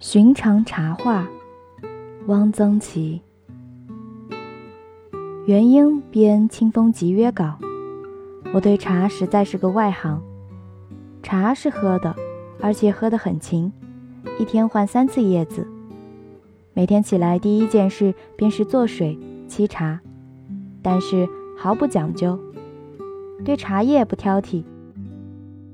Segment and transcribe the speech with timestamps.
[0.00, 1.26] 寻常茶话，
[2.28, 3.20] 汪曾祺。
[5.46, 7.44] 元英编《清风集约稿》。
[8.54, 10.22] 我对茶实在是个外行。
[11.20, 12.14] 茶是喝的，
[12.60, 13.72] 而且喝得很勤，
[14.38, 15.66] 一天换三次叶子。
[16.74, 19.18] 每天起来第一件事便是做水
[19.48, 19.98] 沏茶，
[20.80, 22.38] 但是毫不讲究，
[23.44, 24.62] 对茶叶不挑剔。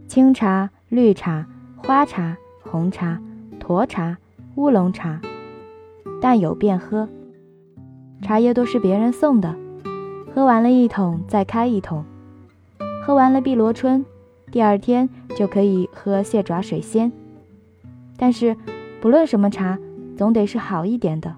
[0.08, 1.46] 清茶、绿茶、
[1.76, 3.20] 花茶、红茶。
[3.66, 4.18] 沱茶、
[4.56, 5.18] 乌龙茶，
[6.20, 7.08] 但有便喝。
[8.20, 9.56] 茶叶都是别人送的，
[10.34, 12.04] 喝完了一桶再开一桶。
[13.02, 14.04] 喝完了碧螺春，
[14.50, 17.10] 第二天就可以喝蟹爪水仙。
[18.18, 18.54] 但是
[19.00, 19.78] 不论什么茶，
[20.14, 21.34] 总得是好一点的。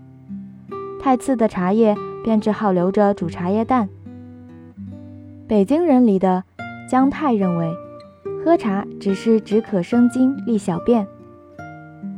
[1.01, 3.89] 太次的茶叶便只好留着煮茶叶蛋。
[5.47, 6.43] 北京人里的
[6.91, 7.73] 姜太认为，
[8.45, 11.07] 喝茶只是止渴生津、利小便。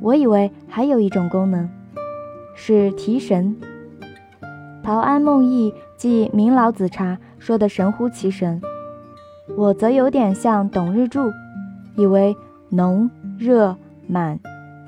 [0.00, 1.68] 我以为还有一种功能，
[2.54, 3.56] 是提神。
[4.82, 8.62] 陶庵梦忆记明老子茶说的神乎其神，
[9.56, 11.30] 我则有点像董日柱，
[11.96, 12.36] 以为
[12.70, 14.38] 浓、热、满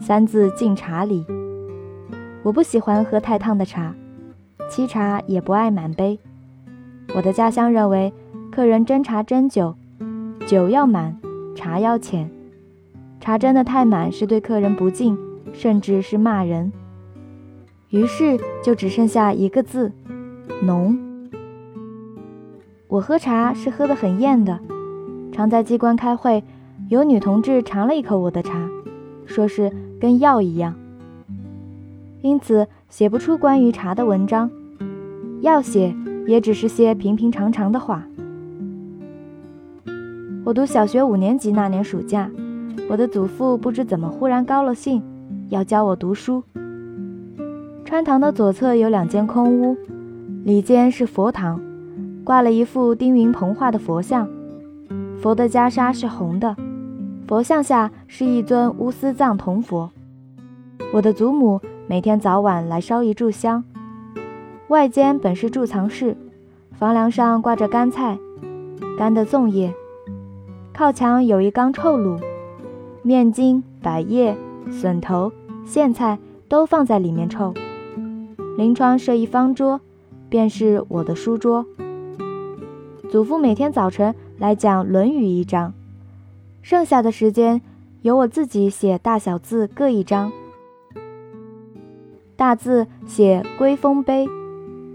[0.00, 1.26] 三字进茶里。
[2.42, 3.94] 我不喜欢喝太烫的茶，
[4.70, 6.18] 沏茶也不爱满杯。
[7.14, 8.12] 我的家乡认为，
[8.50, 9.74] 客人斟茶斟酒，
[10.46, 11.18] 酒要满，
[11.54, 12.30] 茶要浅。
[13.20, 15.16] 茶斟得太满是对客人不敬，
[15.52, 16.72] 甚至是骂人。
[17.90, 19.92] 于是就只剩下一个字：
[20.62, 20.98] 浓。
[22.88, 24.58] 我喝茶是喝得很厌的，
[25.32, 26.42] 常在机关开会，
[26.88, 28.68] 有女同志尝了一口我的茶，
[29.26, 30.74] 说是跟药一样。
[32.22, 34.50] 因此写不出关于茶的文章，
[35.42, 35.94] 要写
[36.26, 38.04] 也只是些平平常常的话。
[40.44, 42.30] 我读小学五年级那年暑假。
[42.88, 45.02] 我的祖父不知怎么忽然高了兴，
[45.48, 46.42] 要教我读书。
[47.84, 49.76] 穿堂的左侧有两间空屋，
[50.44, 51.60] 里间是佛堂，
[52.24, 54.28] 挂了一幅丁云鹏画的佛像，
[55.20, 56.56] 佛的袈裟是红的，
[57.26, 59.90] 佛像下是一尊乌丝藏铜佛。
[60.92, 63.64] 我的祖母每天早晚来烧一炷香。
[64.68, 66.16] 外间本是贮藏室，
[66.72, 68.18] 房梁上挂着干菜，
[68.96, 69.74] 干的粽叶，
[70.72, 72.20] 靠墙有一缸臭卤。
[73.02, 74.36] 面筋、百叶、
[74.70, 75.32] 笋头、
[75.66, 76.18] 苋菜
[76.48, 77.54] 都放在里面臭。
[78.58, 79.80] 临窗设一方桌，
[80.28, 81.64] 便是我的书桌。
[83.10, 85.72] 祖父每天早晨来讲《论语》一章，
[86.60, 87.62] 剩下的时间
[88.02, 90.30] 由我自己写大小字各一章。
[92.36, 94.26] 大字写《归风碑》，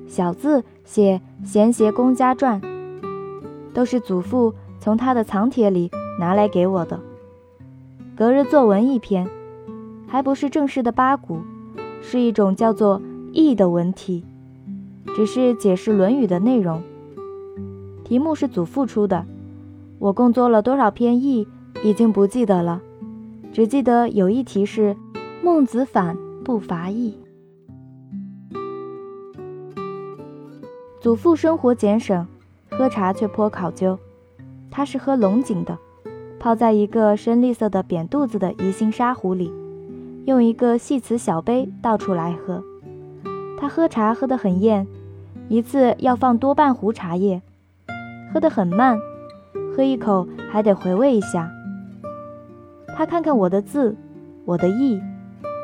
[0.07, 2.61] 小字写《贤协公家传》，
[3.73, 5.89] 都是祖父从他的藏帖里
[6.19, 6.99] 拿来给我的。
[8.17, 9.29] 隔日作文一篇，
[10.07, 11.41] 还不是正式的八股，
[12.01, 13.01] 是一种叫做
[13.33, 14.23] 译的文体，
[15.13, 16.81] 只是解释《论语》的内容。
[18.05, 19.25] 题目是祖父出的，
[19.99, 21.45] 我共做了多少篇译，
[21.83, 22.81] 已经不记得了，
[23.51, 24.95] 只记得有一题是
[25.43, 27.19] “孟子反不伐义”。
[31.01, 32.25] 祖父生活俭省，
[32.71, 33.99] 喝茶却颇考究，
[34.71, 35.77] 他是喝龙井的。
[36.45, 39.51] 泡在一个深绿色的扁肚子的宜兴沙壶里，
[40.25, 42.63] 用一个细瓷小杯倒出来喝。
[43.57, 44.85] 他喝茶喝得很厌，
[45.49, 47.41] 一次要放多半壶茶叶，
[48.31, 48.99] 喝得很慢，
[49.75, 51.51] 喝一口还得回味一下。
[52.95, 53.95] 他看看我的字，
[54.45, 55.01] 我的意，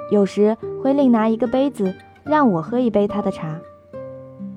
[0.10, 1.94] 有时会另拿一个杯子
[2.24, 3.60] 让我喝一杯他的茶，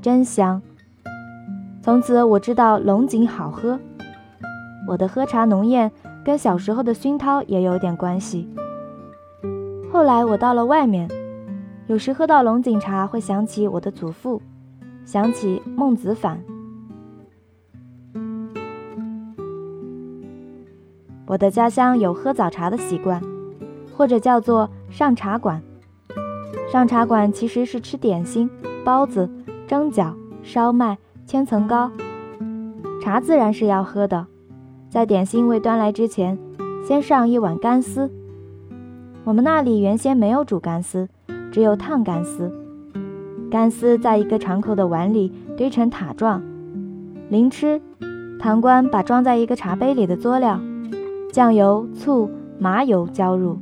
[0.00, 0.62] 真香。
[1.82, 3.78] 从此我知道龙井好喝。
[4.88, 5.92] 我的喝茶浓艳。
[6.24, 8.48] 跟小时候的熏陶也有点关系。
[9.92, 11.08] 后来我到了外面，
[11.86, 14.40] 有时喝到龙井茶，会想起我的祖父，
[15.04, 16.42] 想起孟子反。
[21.26, 23.22] 我的家乡有喝早茶的习惯，
[23.96, 25.62] 或者叫做上茶馆。
[26.70, 28.50] 上茶馆其实是吃点心、
[28.84, 29.30] 包子、
[29.66, 30.12] 蒸饺、
[30.42, 31.90] 烧麦、千层糕，
[33.02, 34.26] 茶自然是要喝的。
[34.94, 36.38] 在点心未端来之前，
[36.86, 38.08] 先上一碗干丝。
[39.24, 41.08] 我们那里原先没有煮干丝，
[41.50, 42.48] 只有烫干丝。
[43.50, 46.40] 干丝在一个长口的碗里堆成塔状。
[47.28, 47.82] 临吃，
[48.38, 50.60] 堂官把装在一个茶杯里的佐料——
[51.32, 52.30] 酱油、醋、
[52.60, 53.58] 麻油浇入。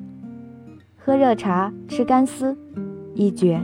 [0.99, 2.55] 喝热茶，吃干丝，
[3.15, 3.59] 一绝。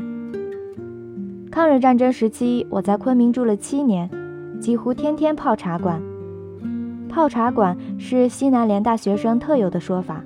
[1.50, 4.08] 抗日战争时期，我在昆明住了七年，
[4.58, 6.00] 几乎天天泡茶馆。
[7.08, 10.22] 泡茶馆是西南联大学生特有的说法，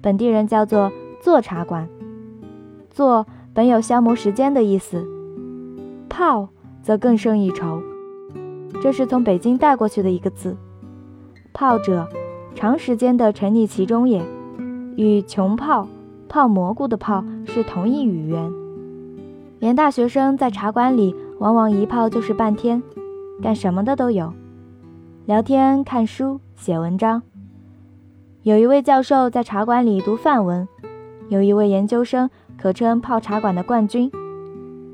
[0.00, 1.88] 本地人叫做坐茶馆。
[2.90, 5.06] 做本有消磨时间的意思，
[6.08, 6.48] 泡
[6.82, 7.82] 则更胜一筹。
[8.82, 10.56] 这是从北京带过去的一个字，
[11.52, 12.06] 泡者，
[12.54, 14.22] 长时间的沉溺其中也，
[14.96, 15.88] 与穷泡、
[16.28, 18.52] 泡蘑菇的泡是同一语源。
[19.58, 22.82] 连大学生在茶馆里，往往一泡就是半天，
[23.40, 24.32] 干什么的都有，
[25.24, 27.22] 聊天、看书、写文章。
[28.42, 30.66] 有一位教授在茶馆里读范文，
[31.28, 32.28] 有一位研究生。
[32.58, 34.10] 可称泡茶馆的冠军。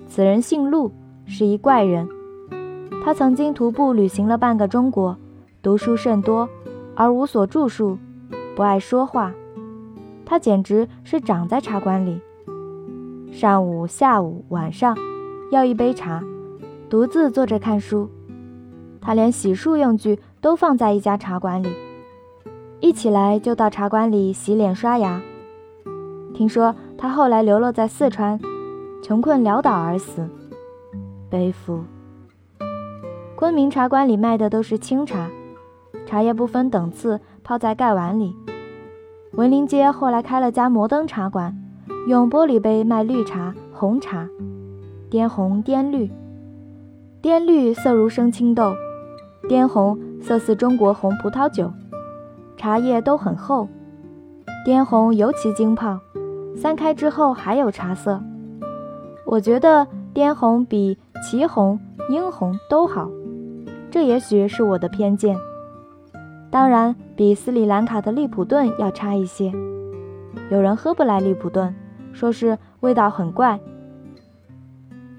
[0.06, 0.90] 此人姓陆，
[1.26, 2.08] 是一怪人。
[3.04, 5.16] 他曾经徒步旅行了半个中国，
[5.62, 6.48] 读书甚多，
[6.94, 7.98] 而无所著述，
[8.54, 9.32] 不爱说话。
[10.24, 12.20] 他简直是长在茶馆里。
[13.32, 14.96] 上午、下午、晚上，
[15.50, 16.22] 要一杯茶，
[16.88, 18.08] 独自坐着看书。
[19.00, 21.68] 他连洗漱用具都放在一家茶馆里，
[22.80, 25.20] 一起来就到茶馆里洗脸刷牙。
[26.34, 26.74] 听说。
[27.00, 28.40] 他后来流落在四川，
[29.04, 30.28] 穷困潦倒而死，
[31.30, 31.84] 悲夫。
[33.36, 35.30] 昆明茶馆里卖的都是清茶，
[36.04, 38.34] 茶叶不分等次，泡在盖碗里。
[39.34, 41.56] 文林街后来开了家摩登茶馆，
[42.08, 44.28] 用玻璃杯卖绿茶、红茶，
[45.08, 46.10] 滇红、滇绿。
[47.22, 48.74] 滇绿色如生青豆，
[49.48, 51.72] 滇红色似中国红葡萄酒，
[52.56, 53.66] 茶叶都很厚，
[54.64, 55.98] 滇红尤其精泡。
[56.54, 58.20] 三开之后还有茶色，
[59.24, 61.78] 我觉得滇红比祁红、
[62.10, 63.08] 英红都好，
[63.90, 65.36] 这也许是我的偏见。
[66.50, 69.52] 当然比斯里兰卡的利普顿要差一些。
[70.50, 71.74] 有人喝不来利普顿，
[72.12, 73.60] 说是味道很怪。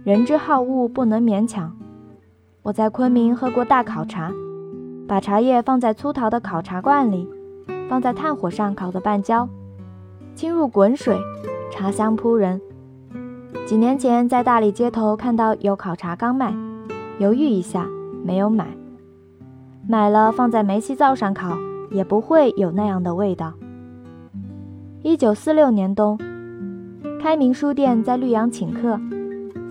[0.03, 1.73] 人之好恶不能勉强。
[2.69, 4.31] 我在昆明喝过大烤茶，
[5.07, 7.27] 把茶叶放在粗陶的烤茶罐里，
[7.89, 9.49] 放在炭火上烤的半焦。
[10.35, 11.17] 倾入滚水，
[11.71, 12.61] 茶香扑人。
[13.65, 16.53] 几年前在大理街头看到有烤茶刚卖，
[17.17, 17.87] 犹豫一下
[18.23, 18.67] 没有买。
[19.87, 21.57] 买了放在煤气灶上烤，
[21.89, 23.51] 也不会有那样的味道。
[25.01, 26.19] 一九四六年冬，
[27.19, 28.99] 开明书店在绿杨请客，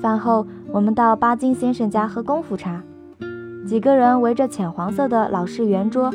[0.01, 2.83] 饭后我们到巴金先生家喝功夫茶，
[3.67, 6.13] 几个人围着浅黄色的老式圆桌，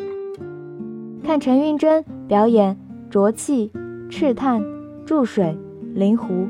[1.24, 2.78] 看陈运珍表演
[3.10, 3.72] 浊气。
[4.10, 4.64] 赤炭、
[5.08, 5.58] 注水、
[5.96, 6.48] 临壶、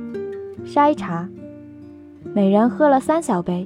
[0.65, 1.29] 筛茶，
[2.33, 3.65] 每人喝了三小杯。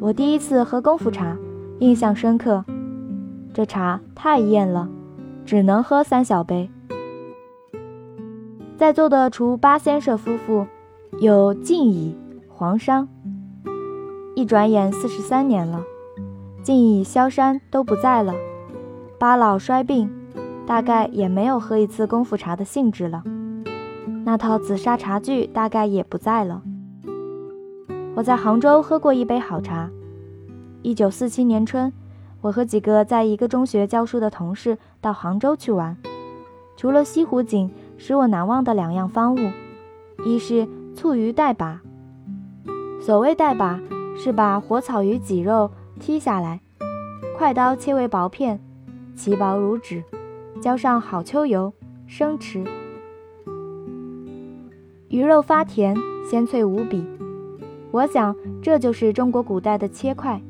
[0.00, 1.36] 我第一次喝功夫茶，
[1.80, 2.64] 印象深刻。
[3.52, 4.88] 这茶太艳了，
[5.44, 6.70] 只能喝三小杯。
[8.78, 10.66] 在座的除八先生夫妇，
[11.20, 12.16] 有敬乙、
[12.48, 13.06] 黄商。
[14.34, 15.82] 一转眼四十三年了，
[16.64, 18.34] 晋乙、萧山都不在了，
[19.18, 20.10] 八老衰病。
[20.66, 23.22] 大概也没有喝一次功夫茶的兴致了，
[24.24, 26.62] 那套紫砂茶具大概也不在了。
[28.14, 29.90] 我在杭州喝过一杯好茶。
[30.80, 31.92] 一九四七年春，
[32.40, 35.98] 我和几个在一个中学教书的同事到杭州去玩，
[36.78, 39.50] 除了西湖景，使我难忘的两样方物，
[40.24, 41.82] 一是醋鱼带把。
[43.02, 43.78] 所谓带把，
[44.16, 45.70] 是把活草鱼脊肉
[46.00, 46.60] 剔下来，
[47.36, 48.60] 快刀切为薄片，
[49.16, 50.02] 其薄如纸。
[50.60, 51.72] 浇上好秋油，
[52.06, 52.64] 生吃。
[55.08, 55.94] 鱼肉发甜，
[56.28, 57.04] 鲜脆无比。
[57.90, 60.40] 我想这就是中国古代的切块。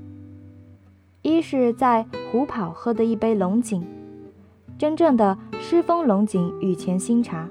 [1.23, 3.85] 一是在虎跑喝的一杯龙井，
[4.79, 7.49] 真正的狮峰龙井雨前新茶。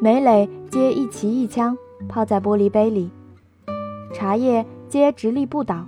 [0.00, 1.76] 每蕾皆一旗一枪，
[2.08, 3.10] 泡在玻璃杯里，
[4.14, 5.86] 茶叶皆直立不倒，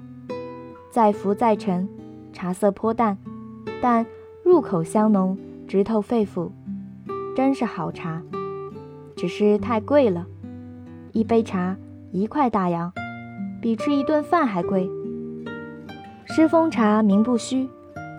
[0.94, 1.88] 再浮再沉，
[2.32, 3.18] 茶色颇淡，
[3.82, 4.06] 但。
[4.44, 5.36] 入口香浓，
[5.66, 6.50] 直透肺腑，
[7.34, 8.22] 真是好茶，
[9.16, 10.26] 只是太贵了。
[11.12, 11.74] 一杯茶
[12.12, 12.92] 一块大洋，
[13.62, 14.88] 比吃一顿饭还贵。
[16.26, 17.68] 狮峰茶名不虚，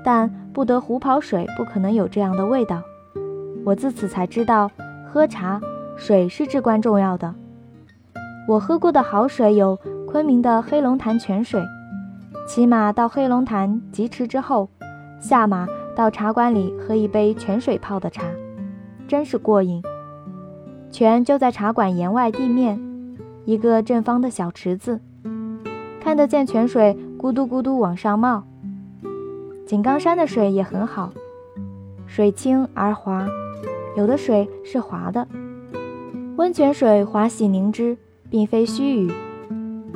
[0.03, 2.81] 但不得虎跑水不可能有这样的味道。
[3.63, 4.71] 我自此才知道，
[5.13, 5.61] 喝茶
[5.95, 7.35] 水是至关重要的。
[8.47, 11.61] 我喝过的好水有昆明的黑龙潭泉水，
[12.45, 14.69] 骑马到黑龙潭疾驰之后，
[15.19, 15.67] 下马。
[15.95, 18.25] 到茶馆里喝一杯泉水泡的茶，
[19.07, 19.81] 真是过瘾。
[20.91, 22.77] 泉就在茶馆檐外地面，
[23.45, 24.99] 一个正方的小池子，
[26.01, 28.43] 看得见泉水咕嘟咕嘟往上冒。
[29.65, 31.13] 井冈山的水也很好，
[32.05, 33.25] 水清而滑，
[33.95, 35.25] 有的水是滑的。
[36.35, 37.97] 温泉水滑洗凝脂，
[38.29, 39.09] 并非虚语。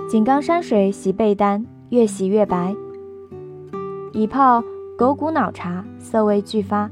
[0.10, 2.75] 井冈山水洗被单，越洗越白。
[4.13, 4.63] 以泡。
[4.98, 6.91] 狗骨脑茶色味俱发，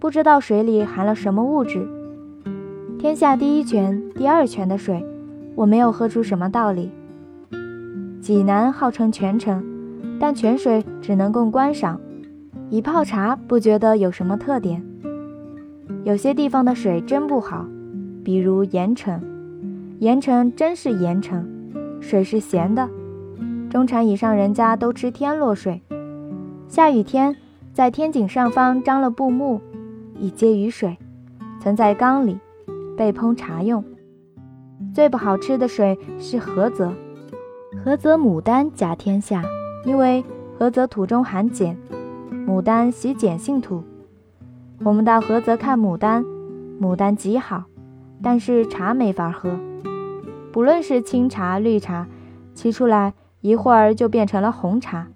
[0.00, 1.86] 不知道水里含了什么物质。
[2.98, 5.00] 天天下第一泉、第二泉的水，
[5.54, 6.90] 我没有喝出什么道理。
[8.20, 9.64] 济南号称泉城，
[10.18, 12.00] 但泉水只能供观赏，
[12.68, 14.84] 以泡茶不觉得有什么特点。
[16.02, 17.64] 有些地方的水真不好，
[18.24, 19.22] 比如盐城，
[20.00, 21.48] 盐城真是盐城，
[22.00, 22.88] 水是咸的。
[23.76, 25.82] 中产以上人家都吃天落水，
[26.66, 27.36] 下雨天
[27.74, 29.60] 在天井上方张了布幕，
[30.18, 30.96] 以接雨水，
[31.60, 32.38] 存在缸里。
[32.96, 33.84] 被烹茶用，
[34.94, 36.90] 最不好吃的水是菏泽。
[37.84, 39.44] 菏泽牡丹甲天下，
[39.84, 40.24] 因为
[40.58, 41.76] 菏泽土中含碱，
[42.48, 43.84] 牡丹喜碱性土。
[44.84, 46.24] 我们到菏泽看牡丹，
[46.80, 47.64] 牡丹极好，
[48.22, 49.50] 但是茶没法喝。
[50.50, 52.08] 不论是清茶、绿茶，
[52.54, 55.08] 沏出来一会儿就变成了红茶，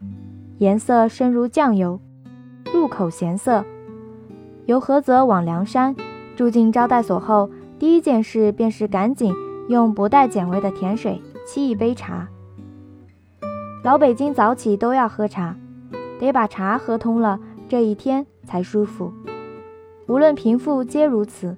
[0.58, 2.00] 颜色深如酱油，
[2.72, 3.64] 入口咸涩。
[4.66, 5.96] 由菏泽往梁山，
[6.36, 7.50] 住进招待所后。
[7.78, 9.34] 第一件事便是赶紧
[9.70, 12.28] 用不带碱味的甜水沏一杯茶。
[13.82, 15.56] 老北京早起都要喝茶，
[16.18, 19.10] 得把茶喝通了，这一天才舒服。
[20.06, 21.56] 无论贫富皆如此。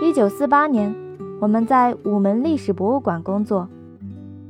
[0.00, 0.94] 一九四八年，
[1.40, 3.68] 我们在午门历史博物馆工作，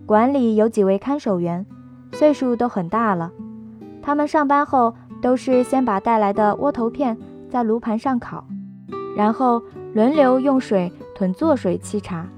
[0.09, 1.67] 馆里有几位看守员，
[2.12, 3.31] 岁数都很大了。
[4.00, 7.15] 他们上班后都是先把带来的窝头片
[7.50, 8.45] 在炉盘上烤，
[9.15, 9.62] 然后。
[9.95, 12.29] 轮流用水囤做水沏茶，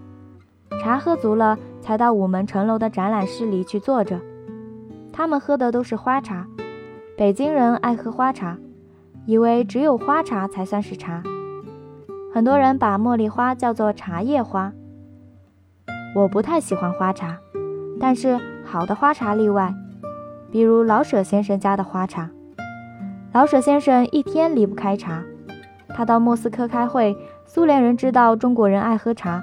[0.81, 4.21] 茶喝足了，才到午门城楼的展览室里去坐着。
[5.13, 6.47] 他们喝的都是花茶，
[7.19, 8.57] 北京人爱喝花茶，
[9.27, 11.23] 以为只有花茶才算是茶。
[12.33, 14.73] 很多人把茉莉花叫做茶叶花。
[16.15, 17.37] 我不太喜欢花茶，
[18.01, 19.75] 但是好的花茶例外，
[20.51, 22.31] 比如老舍先生家的花茶。
[23.33, 25.23] 老舍先生一天离不开茶，
[25.91, 27.17] 他到莫斯科开会。
[27.45, 29.43] 苏联人知道中国人爱喝茶，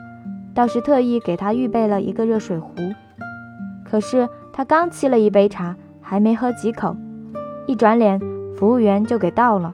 [0.54, 2.74] 倒是特意给他预备了一个热水壶。
[3.84, 6.96] 可是他刚沏了一杯茶，还没喝几口，
[7.66, 8.20] 一转脸，
[8.58, 9.74] 服务员就给倒了。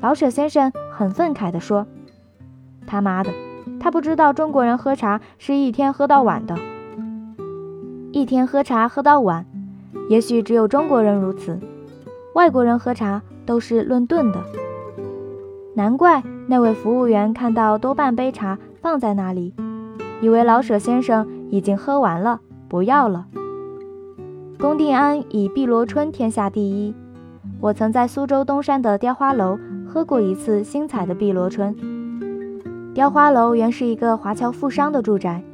[0.00, 1.86] 老舍先生很愤慨地说
[2.84, 3.30] ：“他妈的，
[3.78, 6.56] 他不知道中国人喝茶是一天喝到晚的。
[8.12, 9.46] 一天喝茶喝到晚，
[10.08, 11.58] 也许只有中国人如此，
[12.34, 14.38] 外国人喝茶都是论顿的。
[15.74, 19.54] 难怪。”那位服务员看到多半杯茶放在那里，
[20.20, 23.28] 以为老舍先生已经喝完了，不要了。
[24.58, 26.92] 龚定安以碧螺春天下第一，
[27.60, 31.76] 我曾在苏州东山的雕花楼喝过一次新采的碧螺春。
[32.94, 35.44] 雕花楼原是一个华侨富商的住宅，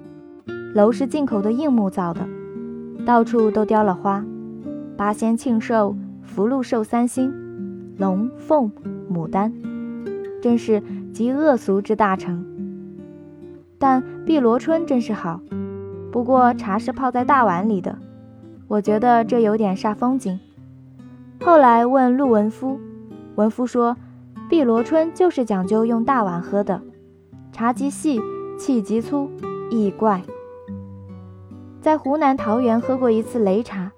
[0.74, 2.26] 楼是进口的硬木造的，
[3.06, 4.24] 到处都雕了花，
[4.96, 7.32] 八仙庆寿、福禄寿三星、
[7.96, 8.72] 龙凤、
[9.08, 9.52] 牡丹。
[10.42, 10.82] 真是
[11.12, 12.44] 极恶俗之大成，
[13.78, 15.40] 但碧螺春真是好。
[16.10, 17.96] 不过茶是泡在大碗里的，
[18.66, 20.40] 我觉得这有点煞风景。
[21.40, 22.80] 后来问陆文夫，
[23.36, 23.96] 文夫说，
[24.48, 26.82] 碧螺春就是讲究用大碗喝的，
[27.52, 28.20] 茶极细，
[28.58, 29.30] 气极粗，
[29.70, 30.22] 意怪。
[31.80, 33.92] 在湖南桃源喝过一次擂茶，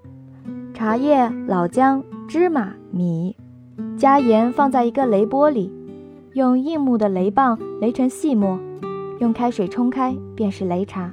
[0.74, 3.36] 茶叶、老姜、芝麻、米，
[3.96, 5.72] 加盐放在一个擂钵里。
[6.34, 8.60] 用硬木的擂棒擂成细末，
[9.18, 11.10] 用开水冲开，便是擂茶。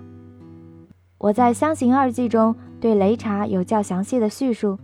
[1.17, 4.77] 我在《湘行二记》中对擂茶有较详细的叙述，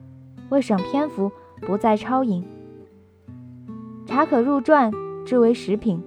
[0.50, 2.44] 为省篇幅不再抄引。
[4.08, 4.92] 茶可入馔，
[5.26, 6.02] 制为食品。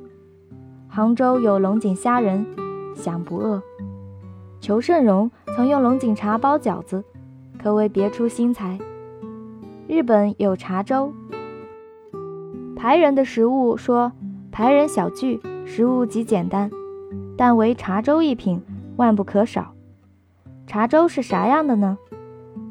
[0.89, 2.45] 杭州有龙井虾仁，
[2.97, 3.63] 享不饿。
[4.61, 7.05] 裘盛戎曾用龙井茶包饺子，
[7.63, 8.77] 可谓别出心裁。
[9.87, 11.13] 日本有茶粥。
[12.75, 14.11] 排人的食物说。
[14.51, 16.71] 排人小聚，食物极简单，
[17.37, 18.63] 但唯茶粥一品
[18.95, 19.75] 万不可少。
[20.65, 21.99] 茶粥是啥样的呢？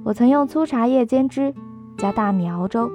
[0.05, 1.53] 我曾用粗茶叶煎汁，
[1.97, 2.89] 加大米熬粥，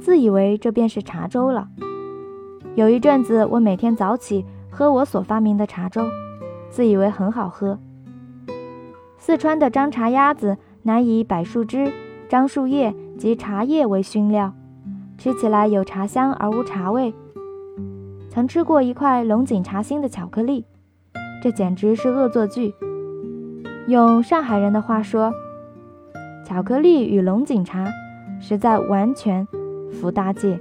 [0.00, 1.68] 自以为这便是茶粥了。
[2.74, 6.04] 有一阵子，我每天早起喝我所发明的茶粥，
[6.68, 7.78] 自以为很好喝。
[9.26, 11.92] 四川的张茶鸭子乃以柏树枝、
[12.28, 14.54] 樟树叶及茶叶为熏料，
[15.18, 17.12] 吃起来有茶香而无茶味。
[18.30, 20.64] 曾吃过一块龙井茶心的巧克力，
[21.42, 22.72] 这简直是恶作剧。
[23.88, 25.32] 用上海人的话说，
[26.44, 27.84] 巧克力与龙井茶
[28.40, 29.44] 实在完全
[30.00, 30.60] 不搭界。